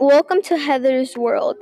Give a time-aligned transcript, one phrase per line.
[0.00, 1.58] Welcome to Heather's World,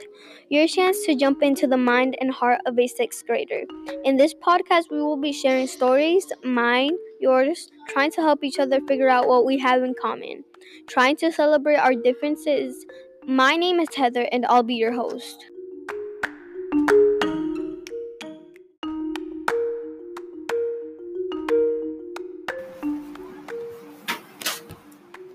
[0.48, 3.64] your chance to jump into the mind and heart of a sixth grader.
[4.04, 8.80] In this podcast, we will be sharing stories, mine, yours, trying to help each other
[8.86, 10.44] figure out what we have in common,
[10.86, 12.86] trying to celebrate our differences.
[13.26, 15.44] My name is Heather, and I'll be your host.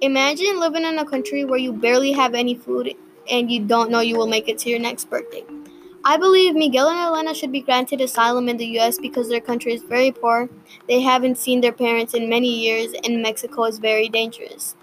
[0.04, 2.94] Imagine living in a country where you barely have any food
[3.32, 5.46] and you don't know you will make it to your next birthday.
[6.04, 9.74] I believe Miguel and Elena should be granted asylum in the US because their country
[9.74, 10.50] is very poor,
[10.90, 14.76] they haven't seen their parents in many years, and Mexico is very dangerous.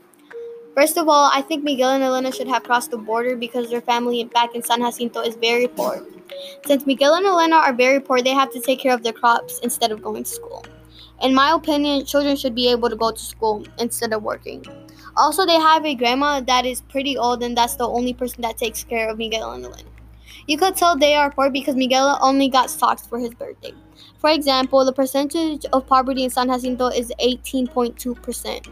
[0.74, 3.82] First of all, I think Miguel and Elena should have crossed the border because their
[3.82, 6.02] family back in San Jacinto is very poor.
[6.64, 9.58] Since Miguel and Elena are very poor, they have to take care of their crops
[9.58, 10.64] instead of going to school.
[11.20, 14.64] In my opinion, children should be able to go to school instead of working.
[15.18, 18.56] Also, they have a grandma that is pretty old, and that's the only person that
[18.56, 19.88] takes care of Miguel and Elena.
[20.46, 23.74] You could tell they are poor because Miguel only got socks for his birthday.
[24.18, 28.66] For example, the percentage of poverty in San Jacinto is 18.2%.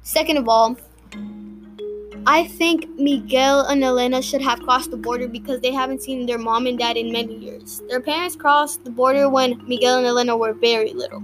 [0.00, 0.76] Second of all,
[2.26, 6.38] I think Miguel and Elena should have crossed the border because they haven't seen their
[6.38, 7.82] mom and dad in many years.
[7.88, 11.22] Their parents crossed the border when Miguel and Elena were very little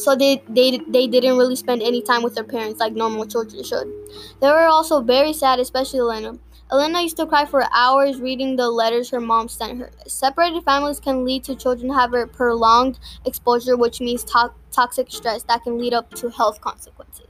[0.00, 3.62] so they, they they didn't really spend any time with their parents like normal children
[3.62, 3.88] should.
[4.40, 6.38] They were also very sad, especially Elena.
[6.72, 9.90] Elena used to cry for hours reading the letters her mom sent her.
[10.06, 15.64] Separated families can lead to children having prolonged exposure, which means to- toxic stress that
[15.64, 17.26] can lead up to health consequences.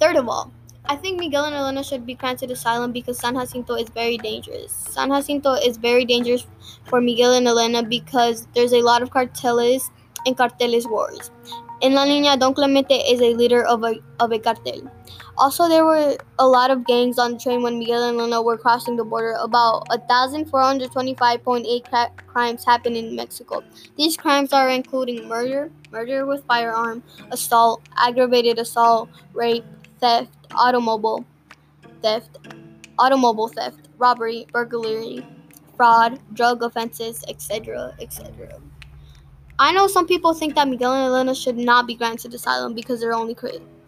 [0.00, 0.50] Third of all,
[0.86, 4.72] I think Miguel and Elena should be granted asylum because San Jacinto is very dangerous.
[4.72, 6.46] San Jacinto is very dangerous
[6.86, 9.90] for Miguel and Elena because there's a lot of cartels
[10.26, 11.30] and carteles wars.
[11.80, 14.82] In La Línea, Don Clemente is a leader of a, of a cartel.
[15.38, 18.58] Also, there were a lot of gangs on the train when Miguel and Luna were
[18.58, 19.32] crossing the border.
[19.40, 23.62] About 1,425.8 cra- crimes happened in Mexico.
[23.96, 29.64] These crimes are including murder, murder with firearm, assault, aggravated assault, rape,
[30.00, 31.24] theft, automobile
[32.02, 32.38] theft,
[32.98, 35.26] automobile theft, robbery, burglary,
[35.76, 38.60] fraud, drug offenses, etc., etc.
[39.60, 42.98] I know some people think that Miguel and Elena should not be granted asylum because
[42.98, 43.36] they're only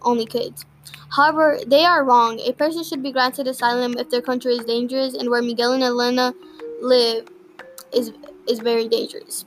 [0.03, 0.67] only kids.
[1.09, 2.41] However, they are wrong.
[2.41, 5.83] A person should be granted asylum if their country is dangerous and where Miguel and
[5.83, 6.35] Elena
[6.83, 7.27] live
[7.91, 8.13] is
[8.47, 9.47] is very dangerous.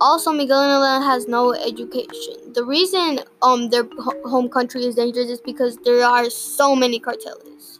[0.00, 2.52] Also, Miguel and Elena has no education.
[2.52, 3.86] The reason um their
[4.24, 7.78] home country is dangerous is because there are so many cartels.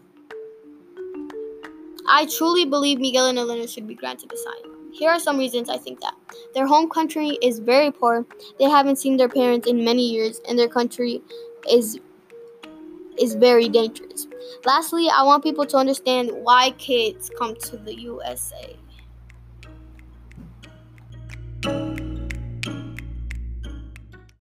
[2.08, 4.71] I truly believe Miguel and Elena should be granted asylum.
[4.92, 6.14] Here are some reasons I think that.
[6.54, 8.26] Their home country is very poor.
[8.58, 11.22] They haven't seen their parents in many years and their country
[11.68, 11.98] is
[13.18, 14.26] is very dangerous.
[14.64, 18.76] Lastly, I want people to understand why kids come to the USA.